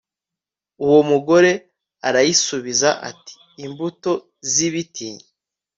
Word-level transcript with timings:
uwo 0.85 0.99
mugore 1.09 1.51
arayisubiza 2.07 2.89
ati 3.09 3.33
imbuto 3.65 4.11
z 4.51 4.53
ibiti 4.67 5.07